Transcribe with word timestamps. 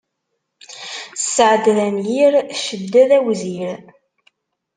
Sseɛd 1.23 1.65
d 1.75 1.77
anyir, 1.87 2.33
cedda 2.63 3.03
d 3.09 3.11
awzir. 3.17 3.79